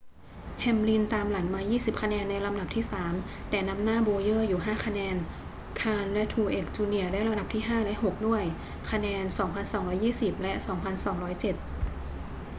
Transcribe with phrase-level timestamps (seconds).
[0.59, 3.13] แฮมลินตามหลังมา 20 คะแนนในลำดับที่สาม
[3.49, 5.15] แต่นำหน้าโบว์เยอร์อยู่ 5 คะแนน
[5.81, 8.43] คาห์นและทรูเอกซ์ จูเนียร์ได้ลำดับที่ห้าและหกด้วย
[8.91, 9.23] คะแนน
[9.83, 10.53] 2,220 และ
[11.53, 11.55] 2207